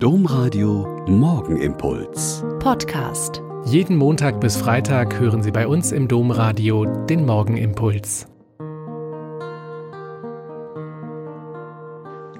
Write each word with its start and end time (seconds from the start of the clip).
Domradio 0.00 1.04
Morgenimpuls. 1.08 2.44
Podcast. 2.60 3.42
Jeden 3.64 3.96
Montag 3.96 4.40
bis 4.40 4.56
Freitag 4.56 5.18
hören 5.18 5.42
Sie 5.42 5.50
bei 5.50 5.66
uns 5.66 5.90
im 5.90 6.06
Domradio 6.06 6.84
den 6.84 7.26
Morgenimpuls. 7.26 8.28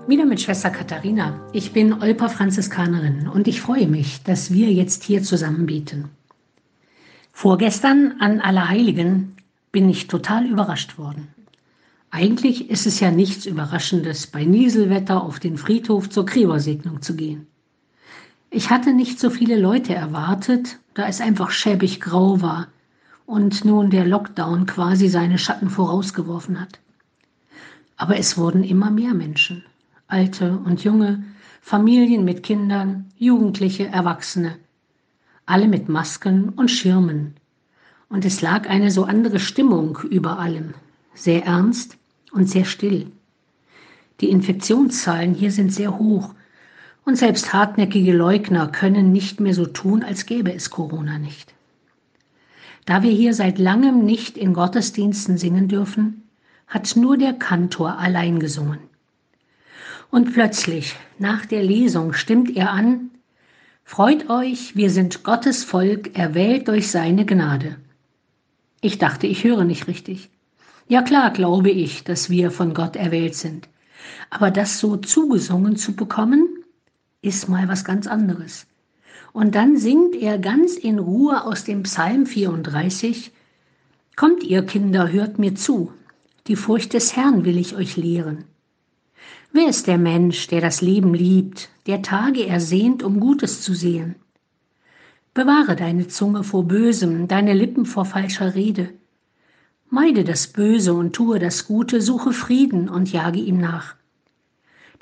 Wieder 0.06 0.24
mit 0.24 0.40
Schwester 0.40 0.70
Katharina. 0.70 1.40
Ich 1.52 1.72
bin 1.72 2.00
Olper 2.00 2.28
Franziskanerin 2.28 3.26
und 3.26 3.48
ich 3.48 3.60
freue 3.60 3.88
mich, 3.88 4.22
dass 4.22 4.52
wir 4.52 4.72
jetzt 4.72 5.02
hier 5.02 5.24
zusammen 5.24 5.66
beten. 5.66 6.10
Vorgestern 7.32 8.20
an 8.20 8.40
Allerheiligen 8.40 9.36
bin 9.72 9.88
ich 9.88 10.06
total 10.06 10.46
überrascht 10.46 10.96
worden. 10.96 11.34
Eigentlich 12.10 12.70
ist 12.70 12.86
es 12.86 13.00
ja 13.00 13.10
nichts 13.10 13.44
Überraschendes, 13.44 14.28
bei 14.28 14.44
Nieselwetter 14.44 15.22
auf 15.22 15.40
den 15.40 15.58
Friedhof 15.58 16.08
zur 16.08 16.24
Gräbersegnung 16.24 17.02
zu 17.02 17.14
gehen. 17.14 17.46
Ich 18.50 18.70
hatte 18.70 18.94
nicht 18.94 19.20
so 19.20 19.28
viele 19.28 19.58
Leute 19.60 19.94
erwartet, 19.94 20.78
da 20.94 21.06
es 21.06 21.20
einfach 21.20 21.50
schäbig 21.50 22.00
grau 22.00 22.40
war 22.40 22.68
und 23.26 23.66
nun 23.66 23.90
der 23.90 24.06
Lockdown 24.06 24.64
quasi 24.64 25.08
seine 25.08 25.38
Schatten 25.38 25.68
vorausgeworfen 25.68 26.58
hat. 26.58 26.80
Aber 27.98 28.16
es 28.16 28.38
wurden 28.38 28.64
immer 28.64 28.90
mehr 28.90 29.12
Menschen, 29.12 29.64
alte 30.06 30.58
und 30.64 30.82
junge, 30.82 31.24
Familien 31.60 32.24
mit 32.24 32.42
Kindern, 32.42 33.12
Jugendliche, 33.18 33.88
Erwachsene, 33.88 34.56
alle 35.44 35.68
mit 35.68 35.90
Masken 35.90 36.48
und 36.48 36.70
Schirmen. 36.70 37.34
Und 38.08 38.24
es 38.24 38.40
lag 38.40 38.66
eine 38.70 38.90
so 38.90 39.04
andere 39.04 39.40
Stimmung 39.40 39.98
über 40.08 40.38
allem, 40.38 40.72
sehr 41.18 41.44
ernst 41.44 41.96
und 42.32 42.48
sehr 42.48 42.64
still. 42.64 43.10
Die 44.20 44.30
Infektionszahlen 44.30 45.34
hier 45.34 45.50
sind 45.50 45.72
sehr 45.72 45.98
hoch 45.98 46.34
und 47.04 47.16
selbst 47.16 47.52
hartnäckige 47.52 48.12
Leugner 48.12 48.68
können 48.68 49.12
nicht 49.12 49.40
mehr 49.40 49.54
so 49.54 49.66
tun, 49.66 50.02
als 50.02 50.26
gäbe 50.26 50.52
es 50.52 50.70
Corona 50.70 51.18
nicht. 51.18 51.54
Da 52.86 53.02
wir 53.02 53.10
hier 53.10 53.34
seit 53.34 53.58
langem 53.58 54.04
nicht 54.04 54.38
in 54.38 54.54
Gottesdiensten 54.54 55.38
singen 55.38 55.68
dürfen, 55.68 56.22
hat 56.66 56.96
nur 56.96 57.16
der 57.16 57.34
Kantor 57.34 57.98
allein 57.98 58.40
gesungen. 58.40 58.80
Und 60.10 60.32
plötzlich, 60.32 60.96
nach 61.18 61.44
der 61.44 61.62
Lesung, 61.62 62.12
stimmt 62.12 62.56
er 62.56 62.72
an, 62.72 63.10
Freut 63.90 64.28
euch, 64.28 64.76
wir 64.76 64.90
sind 64.90 65.24
Gottes 65.24 65.64
Volk, 65.64 66.14
erwählt 66.14 66.68
durch 66.68 66.90
seine 66.90 67.24
Gnade. 67.24 67.76
Ich 68.82 68.98
dachte, 68.98 69.26
ich 69.26 69.44
höre 69.44 69.64
nicht 69.64 69.88
richtig. 69.88 70.28
Ja 70.88 71.02
klar 71.02 71.30
glaube 71.30 71.70
ich, 71.70 72.04
dass 72.04 72.30
wir 72.30 72.50
von 72.50 72.72
Gott 72.72 72.96
erwählt 72.96 73.34
sind. 73.34 73.68
Aber 74.30 74.50
das 74.50 74.78
so 74.78 74.96
zugesungen 74.96 75.76
zu 75.76 75.94
bekommen, 75.94 76.48
ist 77.20 77.48
mal 77.48 77.68
was 77.68 77.84
ganz 77.84 78.06
anderes. 78.06 78.66
Und 79.32 79.54
dann 79.54 79.76
singt 79.76 80.14
er 80.16 80.38
ganz 80.38 80.76
in 80.76 80.98
Ruhe 80.98 81.44
aus 81.44 81.64
dem 81.64 81.82
Psalm 81.82 82.26
34, 82.26 83.32
Kommt 84.16 84.42
ihr 84.42 84.64
Kinder, 84.64 85.12
hört 85.12 85.38
mir 85.38 85.54
zu, 85.54 85.92
die 86.48 86.56
Furcht 86.56 86.92
des 86.94 87.14
Herrn 87.14 87.44
will 87.44 87.56
ich 87.56 87.76
euch 87.76 87.96
lehren. 87.96 88.44
Wer 89.52 89.68
ist 89.68 89.86
der 89.86 89.98
Mensch, 89.98 90.48
der 90.48 90.60
das 90.60 90.80
Leben 90.80 91.14
liebt, 91.14 91.68
der 91.86 92.02
Tage 92.02 92.46
ersehnt, 92.46 93.02
um 93.02 93.20
Gutes 93.20 93.62
zu 93.62 93.74
sehen? 93.74 94.16
Bewahre 95.34 95.76
deine 95.76 96.08
Zunge 96.08 96.42
vor 96.42 96.64
Bösem, 96.64 97.28
deine 97.28 97.52
Lippen 97.52 97.86
vor 97.86 98.06
falscher 98.06 98.54
Rede. 98.54 98.90
Meide 99.90 100.22
das 100.22 100.48
Böse 100.48 100.92
und 100.92 101.14
tue 101.14 101.38
das 101.38 101.66
Gute, 101.66 102.02
suche 102.02 102.32
Frieden 102.32 102.90
und 102.90 103.10
jage 103.10 103.38
ihm 103.38 103.58
nach. 103.58 103.94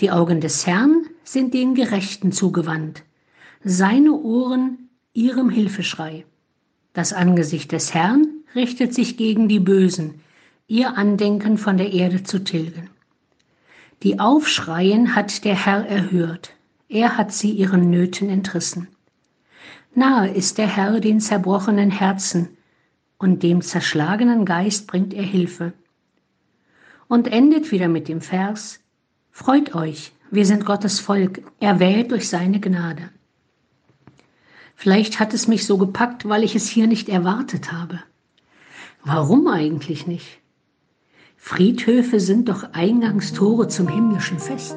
Die 0.00 0.12
Augen 0.12 0.40
des 0.40 0.66
Herrn 0.66 1.06
sind 1.24 1.54
den 1.54 1.74
Gerechten 1.74 2.30
zugewandt, 2.30 3.02
seine 3.64 4.12
Ohren 4.12 4.88
ihrem 5.12 5.50
Hilfeschrei. 5.50 6.24
Das 6.92 7.12
Angesicht 7.12 7.72
des 7.72 7.94
Herrn 7.94 8.28
richtet 8.54 8.94
sich 8.94 9.16
gegen 9.16 9.48
die 9.48 9.58
Bösen, 9.58 10.20
ihr 10.68 10.96
Andenken 10.96 11.58
von 11.58 11.78
der 11.78 11.92
Erde 11.92 12.22
zu 12.22 12.44
tilgen. 12.44 12.88
Die 14.04 14.20
Aufschreien 14.20 15.16
hat 15.16 15.44
der 15.44 15.54
Herr 15.54 15.84
erhört, 15.86 16.52
er 16.88 17.16
hat 17.16 17.32
sie 17.32 17.50
ihren 17.50 17.90
Nöten 17.90 18.28
entrissen. 18.28 18.86
Nahe 19.94 20.30
ist 20.30 20.58
der 20.58 20.68
Herr 20.68 21.00
den 21.00 21.20
zerbrochenen 21.20 21.90
Herzen, 21.90 22.50
und 23.18 23.42
dem 23.42 23.62
zerschlagenen 23.62 24.44
Geist 24.44 24.86
bringt 24.86 25.14
er 25.14 25.22
Hilfe. 25.22 25.72
Und 27.08 27.28
endet 27.28 27.70
wieder 27.72 27.88
mit 27.88 28.08
dem 28.08 28.20
Vers, 28.20 28.80
Freut 29.30 29.74
euch, 29.74 30.12
wir 30.30 30.46
sind 30.46 30.64
Gottes 30.64 30.98
Volk, 30.98 31.42
erwählt 31.60 32.10
durch 32.10 32.30
seine 32.30 32.58
Gnade. 32.58 33.10
Vielleicht 34.74 35.20
hat 35.20 35.34
es 35.34 35.46
mich 35.46 35.66
so 35.66 35.76
gepackt, 35.76 36.26
weil 36.26 36.42
ich 36.42 36.56
es 36.56 36.68
hier 36.68 36.86
nicht 36.86 37.10
erwartet 37.10 37.70
habe. 37.70 38.00
Warum 39.04 39.46
eigentlich 39.46 40.06
nicht? 40.06 40.40
Friedhöfe 41.36 42.18
sind 42.18 42.48
doch 42.48 42.72
Eingangstore 42.72 43.68
zum 43.68 43.88
himmlischen 43.88 44.38
Fest. 44.38 44.76